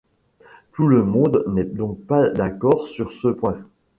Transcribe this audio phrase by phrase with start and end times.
[0.73, 3.59] Tout le monde n'est donc pas d'accord sur ce point.